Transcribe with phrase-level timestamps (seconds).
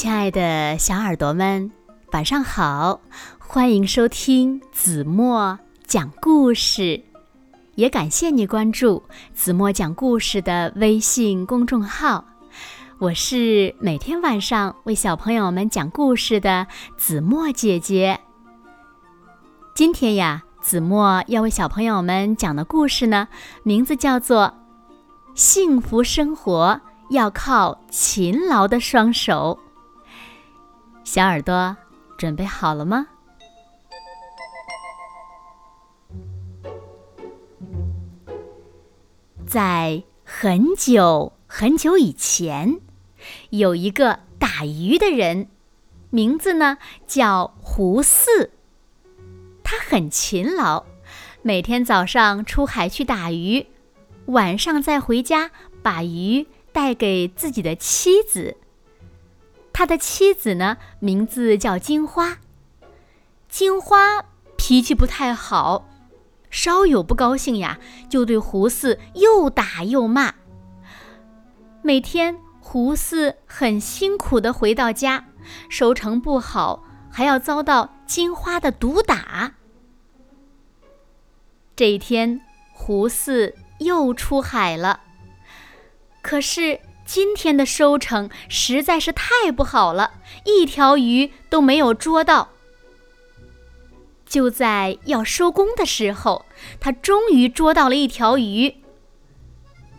[0.00, 1.70] 亲爱的小耳朵们，
[2.12, 3.02] 晚上好！
[3.38, 7.04] 欢迎收听子墨讲故事，
[7.74, 9.02] 也感谢你关注
[9.34, 12.24] 子墨讲故事的微信公众号。
[12.98, 18.18] 我是每天晚上为小朋友们讲故事的子墨姐姐。
[19.74, 23.28] 今天呀，子墨要为小朋友们讲的故事呢，
[23.64, 24.44] 名字叫做
[25.34, 26.80] 《幸福生活
[27.10, 29.58] 要靠勤劳的双手》。
[31.04, 31.76] 小耳朵
[32.16, 33.08] 准备好了吗？
[39.46, 42.80] 在很久很久以前，
[43.50, 45.48] 有一个打鱼的人，
[46.10, 48.52] 名字呢叫胡四。
[49.64, 50.84] 他很勤劳，
[51.42, 53.66] 每天早上出海去打鱼，
[54.26, 55.50] 晚上再回家
[55.82, 58.56] 把鱼带给自己的妻子。
[59.80, 62.36] 他的妻子呢，名字叫金花。
[63.48, 65.88] 金花脾气不太好，
[66.50, 70.34] 稍有不高兴呀，就对胡四又打又骂。
[71.80, 75.24] 每天胡四很辛苦的回到家，
[75.70, 79.54] 收成不好，还要遭到金花的毒打。
[81.74, 82.42] 这一天，
[82.74, 85.00] 胡四又出海了，
[86.20, 86.80] 可是。
[87.12, 90.12] 今天的收成实在是太不好了，
[90.44, 92.50] 一条鱼都没有捉到。
[94.24, 96.46] 就在要收工的时候，
[96.78, 98.76] 他终于捉到了一条鱼。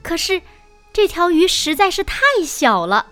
[0.01, 0.41] 可是，
[0.93, 3.07] 这条鱼实在是太小了。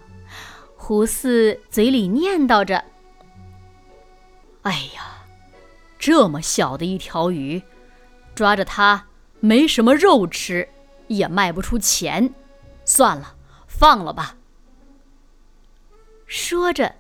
[0.77, 2.85] 胡四嘴里念叨着
[4.63, 5.25] ：“哎呀，
[5.99, 7.61] 这么小的一条鱼，
[8.33, 9.07] 抓着它
[9.41, 10.69] 没什么肉吃，
[11.07, 12.33] 也卖不出钱，
[12.85, 13.35] 算了。”
[13.79, 14.35] 放了吧。
[16.27, 16.95] 说着，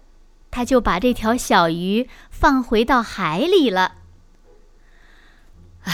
[0.49, 3.97] 他就把这条小鱼放回到海里了。
[5.83, 5.91] 唉，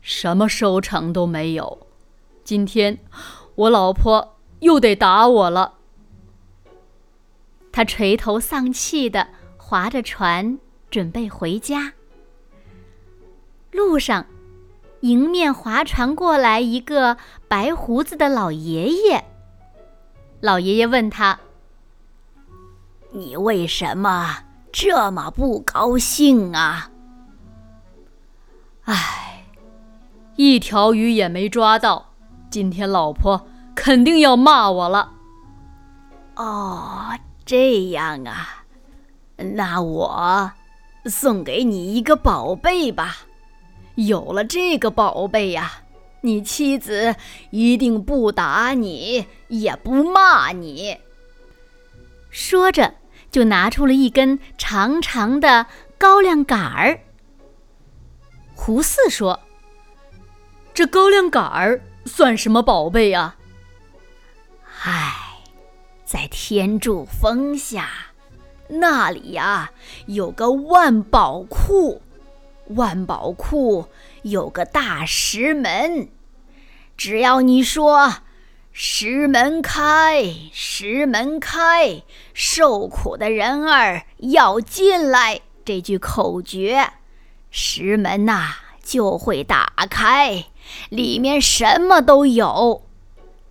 [0.00, 1.88] 什么收成都没有，
[2.44, 2.96] 今天
[3.56, 5.74] 我老婆又得打我了。
[7.72, 11.94] 他垂头丧气的划着船，准备回家。
[13.72, 14.24] 路上。
[15.00, 17.16] 迎面划船过来一个
[17.46, 19.24] 白胡子的老爷爷。
[20.40, 21.38] 老爷爷问他
[23.12, 26.90] ：“你为什么这么不高兴啊
[28.84, 29.44] ？”“唉，
[30.36, 32.14] 一条鱼也没抓到，
[32.50, 35.12] 今天老婆肯定要骂我了。
[36.34, 37.10] ”“哦，
[37.44, 38.64] 这样啊，
[39.36, 40.52] 那我
[41.04, 43.18] 送给你一个宝贝吧。”
[44.06, 45.82] 有了这个宝贝呀，
[46.20, 47.16] 你妻子
[47.50, 50.96] 一定不打你，也不骂你。
[52.30, 52.94] 说着，
[53.32, 55.66] 就拿出了一根长长的
[55.98, 57.00] 高粱杆儿。
[58.54, 59.40] 胡四说
[60.72, 63.34] ：“这高粱杆儿算什么宝贝呀
[64.84, 65.40] ？”“唉，
[66.04, 67.88] 在天柱峰下，
[68.68, 69.72] 那里呀
[70.06, 72.00] 有个万宝库。”
[72.68, 73.86] 万宝库
[74.22, 76.08] 有个大石门，
[76.98, 78.16] 只要你说
[78.72, 82.02] “石门开，石门开，
[82.34, 86.90] 受苦的人儿要进来”这句口诀，
[87.50, 90.44] 石门呐就会打开，
[90.90, 92.82] 里面什么都有。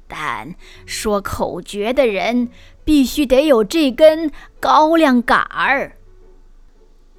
[0.08, 0.54] 但
[0.86, 2.50] 说口诀的人
[2.86, 5.98] 必须得有这根高粱杆儿。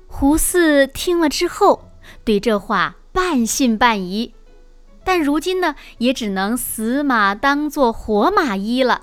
[0.07, 1.88] 胡四听了之后。
[2.25, 4.35] 对这话半信半疑，
[5.05, 9.03] 但如今呢，也只能死马当做活马医了。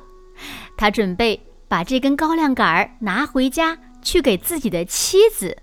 [0.77, 5.57] 他准备把这根高粱杆儿拿回家去给自己的妻子。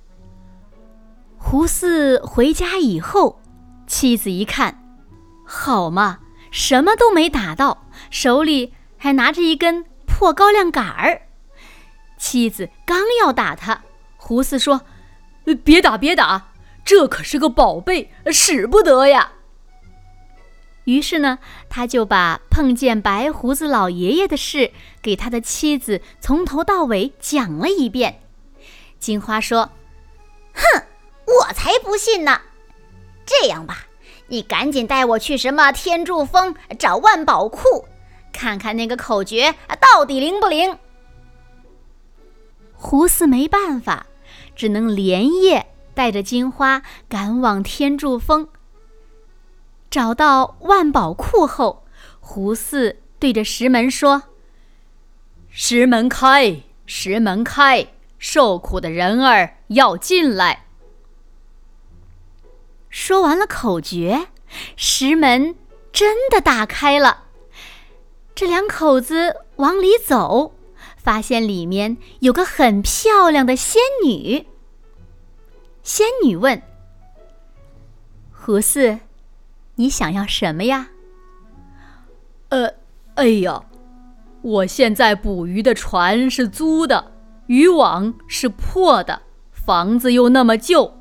[1.36, 3.40] 胡四回家以后，
[3.86, 4.82] 妻子一看，
[5.44, 6.20] 好嘛，
[6.50, 11.22] 什么都没打到，手里还拿着一根破高粱杆儿。
[12.16, 13.82] 妻子刚要打他，
[14.16, 14.82] 胡四说
[15.64, 16.50] ：“别打，别打。”
[16.84, 19.32] 这可是个宝贝，使不得呀。
[20.84, 21.38] 于是呢，
[21.68, 28.20] 他就把碰见白胡子老爷爷的事给他的妻子从头到尾讲了一遍。
[28.98, 29.70] 金花说
[30.52, 30.82] ：“哼，
[31.24, 32.40] 我才不信呢！
[33.24, 33.86] 这样吧，
[34.26, 37.86] 你赶紧带我去什么天柱峰找万宝库，
[38.32, 40.76] 看看那个口诀到底灵不灵。”
[42.74, 44.06] 胡四没办法，
[44.56, 45.71] 只能连夜。
[45.94, 48.48] 带着金花赶往天柱峰。
[49.90, 51.84] 找到万宝库后，
[52.20, 54.22] 胡四对着石门说
[55.50, 60.66] ：“石门开，石门开，受苦的人儿要进来。”
[62.88, 64.28] 说完了口诀，
[64.76, 65.54] 石门
[65.92, 67.24] 真的打开了。
[68.34, 70.54] 这两口子往里走，
[70.96, 74.46] 发现里面有个很漂亮的仙女。
[75.82, 76.62] 仙女问
[78.30, 79.00] ：“胡四，
[79.74, 80.90] 你想要什么呀
[82.50, 82.74] ？”“呃，
[83.14, 83.64] 哎呀，
[84.42, 87.12] 我现在捕鱼的船是租的，
[87.46, 90.96] 渔网是破的，房子又那么旧，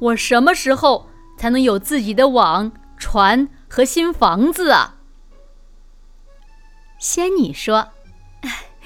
[0.00, 1.08] 我什么时候
[1.38, 4.96] 才能有自己的网、船和新房子啊？”
[6.98, 7.90] 仙女说：“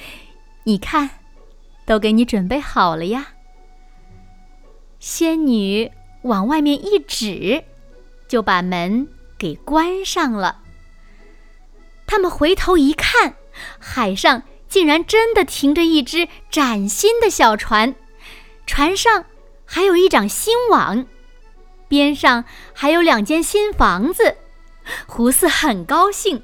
[0.65, 1.09] 你看，
[1.87, 3.29] 都给你准备好了呀。”
[4.99, 5.91] 仙女
[6.23, 7.65] 往外面一指，
[8.27, 9.09] 就把门
[9.39, 10.61] 给关上了。
[12.06, 13.35] 他们回头一看，
[13.79, 17.95] 海上竟然真的停着一只崭新的小船，
[18.67, 19.27] 船上
[19.65, 21.06] 还有一张新网，
[21.87, 24.37] 边上还有两间新房子。
[25.06, 26.43] 胡四很高兴。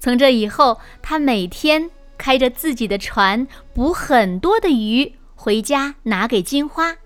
[0.00, 5.17] 从这以后，他每天开着自己的船，捕很多的鱼
[5.48, 6.98] 回家拿给金花。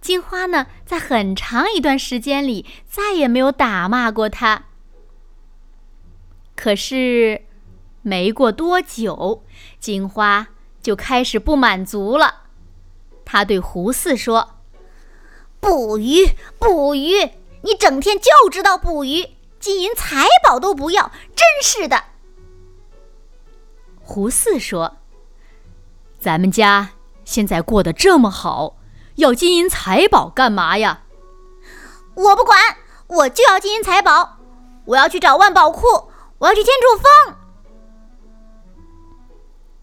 [0.00, 4.64] 金花呢，在很长一段时间里再也没有打骂过他。
[6.56, 7.42] 可是，
[8.02, 9.44] 没过多久，
[9.78, 10.48] 金花
[10.82, 12.48] 就开始不满足了。
[13.24, 14.56] 他对胡四说
[15.60, 16.26] ：“捕鱼，
[16.58, 17.30] 捕鱼，
[17.62, 19.24] 你整天就知道捕鱼，
[19.60, 22.06] 金银财宝都不要，真是的。”
[24.02, 24.96] 胡四说
[26.18, 26.90] ：“咱们家
[27.28, 28.76] 现在过得这么好，
[29.16, 31.02] 要金银财宝干嘛呀？”
[32.16, 32.58] 我不管，
[33.06, 34.38] 我就要金银财宝！
[34.86, 35.82] 我要去找万宝库，
[36.38, 37.36] 我要去天柱峰。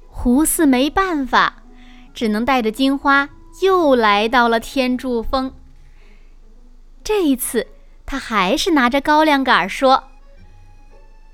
[0.10, 1.62] 胡四没办法，
[2.16, 3.30] 只能带着金花
[3.62, 5.54] 又来到了天柱峰。
[7.04, 7.68] 这一次，
[8.08, 10.06] 他还是拿着高粱杆说：“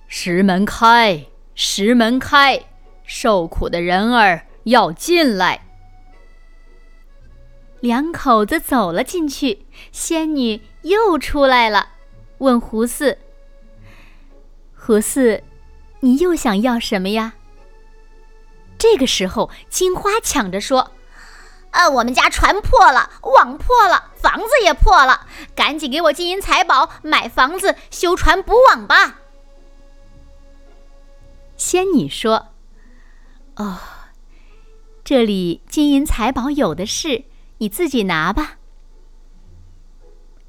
[0.10, 2.62] 石门开，石门开。”
[3.08, 5.62] 受苦的人儿要进来。
[7.82, 11.90] 两口子走了进去，仙女又出来了，
[12.38, 13.18] 问胡四
[14.78, 15.44] ：“胡四，
[16.02, 17.34] 你又想要什么呀？”
[18.78, 20.92] 这个时候，金花抢着说
[21.72, 29.20] ：“呃，我们家船破了，网破了，房子也破了，赶紧给我金银财宝，买房子、修船、补网吧。”
[31.58, 32.48] 仙女说。
[33.56, 33.80] 哦，
[35.04, 37.26] 这里金银财宝有的是，
[37.62, 38.58] 你自己拿吧。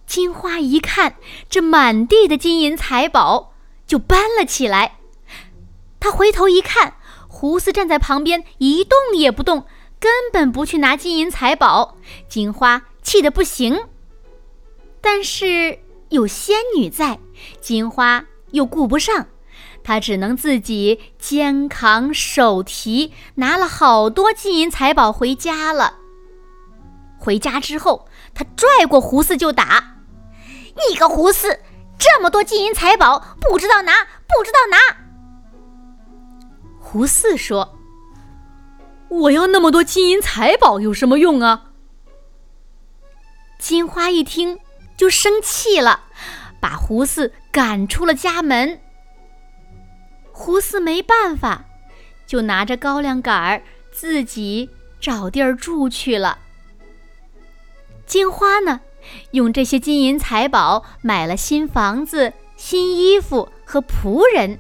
[0.06, 1.16] 金花一看
[1.48, 3.52] 这满地的金银财宝，
[3.86, 4.98] 就搬了起来。
[6.00, 6.96] 他回头一看，
[7.28, 9.66] 胡四站在旁边一动也不动，
[10.00, 11.98] 根本不去拿金银财宝。
[12.30, 13.88] 金花气得不行，
[15.02, 17.18] 但是有仙女在，
[17.60, 19.26] 金花又顾不上。
[19.84, 25.98] 他只能自己肩扛手提，拿了好多金银财宝回家了。
[27.22, 29.98] 回家之后，他拽过胡四就打
[30.90, 31.60] ：“你个胡四，
[31.96, 33.92] 这么多金银财宝，不知道拿，
[34.26, 34.76] 不知道拿！”
[36.82, 37.78] 胡四说
[39.08, 41.70] ：“我要那么多金银财宝有什么用啊？”
[43.60, 44.58] 金花一听
[44.96, 46.06] 就生气了，
[46.60, 48.80] 把胡四赶出了家门。
[50.32, 51.66] 胡四没办法，
[52.26, 53.62] 就拿着高粱杆儿
[53.92, 54.68] 自己
[55.00, 56.38] 找地儿住去了。
[58.12, 58.82] 金花呢，
[59.30, 64.58] 用这些金银财宝买了新房子、新衣服和仆人，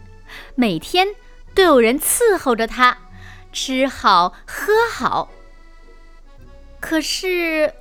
[0.54, 1.08] 每天
[1.54, 2.96] 都有人伺候着她，
[3.52, 5.28] 吃好喝好。
[6.80, 7.74] 可是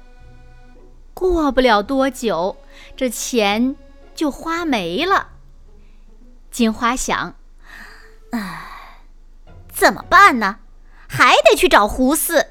[1.13, 2.57] 过不了多久，
[2.97, 3.77] 这钱
[4.13, 5.29] 就花没了。
[6.51, 7.35] 金花想。
[8.31, 8.99] 唉，
[9.71, 10.57] 怎么办呢？
[11.07, 12.50] 还得去找胡四。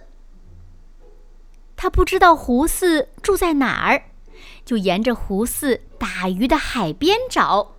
[1.82, 4.02] 他不知道胡四住在哪儿，
[4.66, 7.76] 就沿着胡四打鱼的海边找，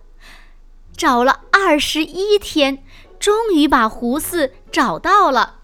[0.96, 2.82] 找了二十一天，
[3.20, 5.60] 终于把胡四找到了。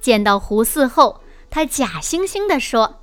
[0.00, 3.02] 见到胡四后，他假惺惺地说：“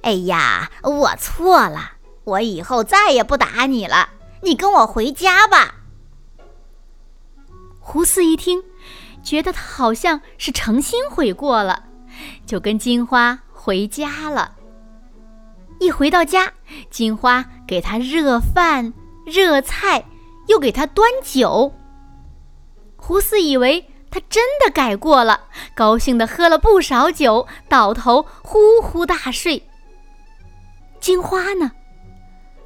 [0.00, 4.08] 哎呀，我错了，我以后再也不打你了。
[4.40, 5.74] 你跟我回家吧。”
[7.78, 8.64] 胡四一听，
[9.22, 11.84] 觉得他好像是诚心悔过了，
[12.46, 14.52] 就跟金花回家了。
[15.80, 16.52] 一回到家，
[16.90, 18.92] 金花给他热饭、
[19.26, 20.04] 热菜，
[20.46, 21.72] 又给他端酒。
[22.96, 29.62] 胡四以为他真的改过了，高兴的喝了不少酒，倒头呼呼大睡。
[31.00, 31.72] 金花呢，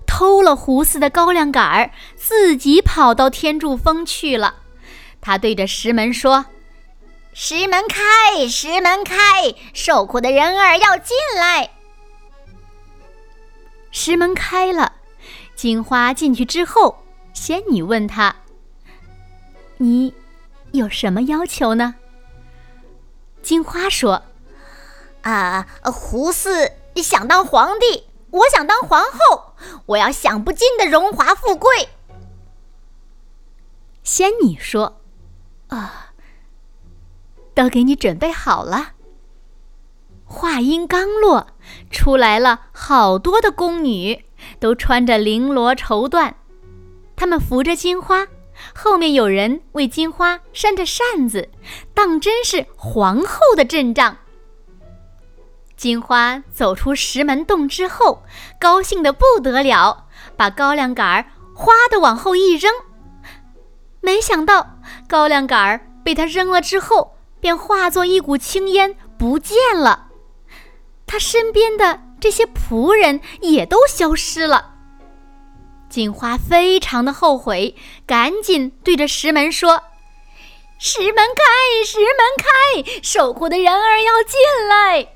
[0.06, 4.54] 偷了胡四的高粱杆儿，自己跑到天柱峰去了。
[5.20, 6.44] 他对着石门说
[7.40, 11.70] ：“石门开，石门开，受苦的人儿要进来。”
[13.92, 14.94] 石门开了，
[15.54, 18.34] 金花进去之后，仙女问他
[19.78, 20.12] ：“你
[20.72, 21.94] 有什么要求呢？”
[23.40, 24.24] 金花说
[25.22, 29.54] ：“啊，胡四想当皇帝，我想当皇后，
[29.86, 31.88] 我要享不尽的荣华富贵。”
[34.02, 35.00] 仙女说
[35.70, 36.07] ：“啊，
[37.58, 38.92] 都给你准备好了。”
[40.24, 41.48] 话音刚落，
[41.90, 44.24] 出来了好多的宫女，
[44.60, 46.34] 都穿着绫罗绸缎，
[47.16, 48.28] 她们扶着金花，
[48.72, 51.48] 后面有人为金花扇着扇子，
[51.94, 54.18] 当真是皇后的阵仗。
[55.76, 58.22] 金花走出石门洞之后，
[58.60, 61.24] 高兴的不得了，把高粱杆儿
[61.54, 62.72] 哗的往后一扔，
[64.00, 64.74] 没想到
[65.08, 70.08] 高粱杆儿被她扔了之后，便化作一股青烟不见了。
[71.06, 74.74] 他身边的这些仆人也都消失了。
[75.88, 77.74] 金花非常的后悔，
[78.06, 79.82] 赶紧对着石门说
[80.78, 85.08] ：“石门开，石门开，守护的人儿要进来。”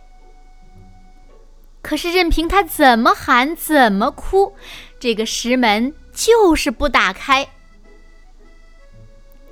[1.83, 4.55] 可是任凭他怎么喊，怎么哭，
[4.99, 7.47] 这个石门就是不打开。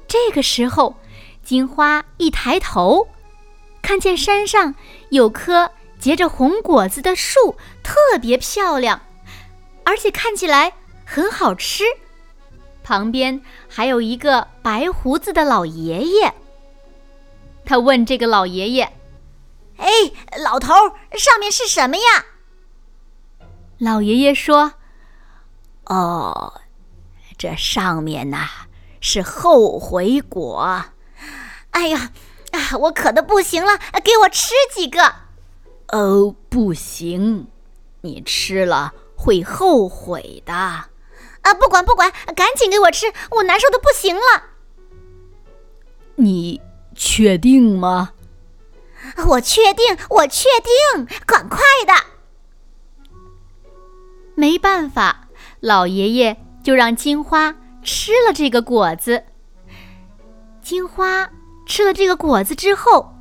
[0.08, 0.96] 这个时候，
[1.50, 3.08] 金花一抬头，
[3.82, 4.72] 看见山上
[5.08, 5.72] 有棵。
[5.98, 9.02] 结着红果子的树特别漂亮，
[9.84, 10.72] 而且看起来
[11.04, 11.82] 很好吃。
[12.84, 16.32] 旁边还有一个白胡子的老爷爷。
[17.64, 18.92] 他问这个老爷爷
[19.76, 19.88] ：“哎，
[20.38, 20.72] 老头，
[21.18, 22.26] 上面是什么呀？”
[23.78, 24.74] 老爷爷说
[25.86, 26.60] ：“哦，
[27.36, 28.48] 这上面呐
[29.00, 30.84] 是后悔果。
[31.70, 32.12] 哎呀，
[32.52, 35.14] 啊，我渴的不行了，给我吃几个。”
[35.92, 37.48] 哦，不行，
[38.02, 40.52] 你吃了会后悔的。
[40.52, 44.44] 啊，不管不管，赶紧给我吃，我难受的不行了。
[46.16, 46.60] 你
[46.94, 48.12] 确定吗？
[49.26, 51.94] 我确定，我确定，赶快的。
[54.34, 55.28] 没办法，
[55.60, 59.24] 老爷爷就让金花吃了这个果子。
[60.62, 61.30] 金花
[61.70, 63.14] 吃了这个果子之后，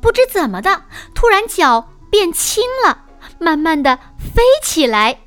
[0.00, 0.82] 不知怎么的，
[1.14, 1.88] 突然脚。
[2.10, 3.06] 变轻了，
[3.40, 5.18] 慢慢的飞起来，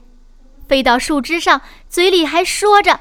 [0.70, 2.94] 飞到树枝上，嘴里还说着：“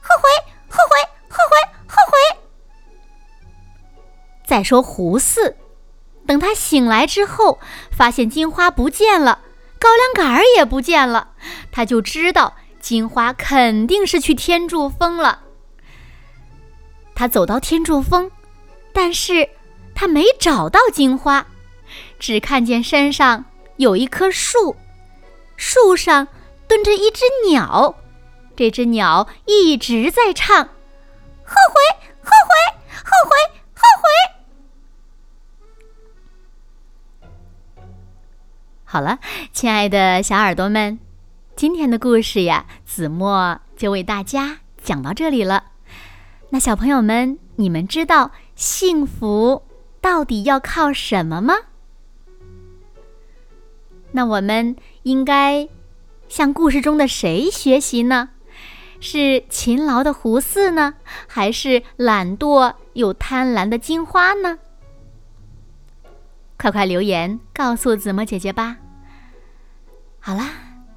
[0.00, 0.30] 后悔，
[0.70, 2.40] 后悔，后悔，后悔。”
[4.48, 5.54] 再说胡四，
[6.26, 7.58] 等他醒来之后，
[7.90, 9.40] 发现金花不见了，
[9.78, 11.32] 高粱杆儿也不见了，
[11.70, 15.40] 他就知道金花肯定是去天柱峰了。
[17.14, 18.30] 他走到天柱峰，
[18.92, 19.48] 但是
[19.94, 21.46] 他没找到金花。
[22.18, 23.44] 只看见山上
[23.76, 24.76] 有一棵树，
[25.56, 26.28] 树上
[26.68, 27.96] 蹲着一只鸟，
[28.54, 30.56] 这只鸟一直在唱
[31.42, 31.80] ：“后悔，
[32.22, 32.50] 后悔，
[33.02, 33.30] 后悔，
[33.74, 34.08] 后悔。”
[38.84, 39.18] 好了，
[39.52, 40.98] 亲爱的小耳朵们，
[41.56, 45.64] 今天的故事呀，子墨就为大家讲到这里了。
[46.50, 49.62] 那小朋友们，你们知道幸福
[50.02, 51.54] 到底要靠什么吗？
[54.12, 55.66] 那我们应该
[56.28, 58.28] 向故事中的谁学习呢？
[59.00, 64.58] 是勤劳的胡四呢，还是懒惰又贪婪的金花呢？
[66.58, 68.76] 快快留言告诉子墨姐姐吧。
[70.18, 70.50] 好啦，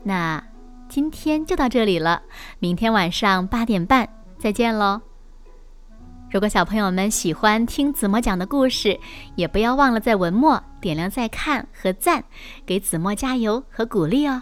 [0.04, 0.44] 那
[0.90, 2.24] 今天就到这里了，
[2.60, 5.00] 明天晚上八点半再见喽。
[6.34, 9.00] 如果小朋友们喜欢听子墨讲的故事，
[9.36, 12.24] 也不要忘了在文末点亮再看和赞，
[12.66, 14.42] 给子墨加油和鼓励哦。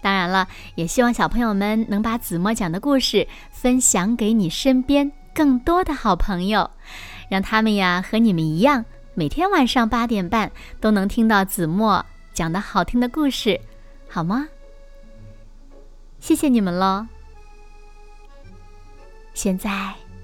[0.00, 6.70] 当然了，也希望小朋友们能把子墨讲的故事分享给你身边更多的好朋友，
[7.28, 10.50] 让他们呀和你们一样，每天晚上八点半
[10.80, 13.60] 都能听到子墨讲的好听的故事，
[14.08, 14.48] 好吗？
[16.20, 17.06] 谢谢你们喽。
[19.34, 20.05] 现在。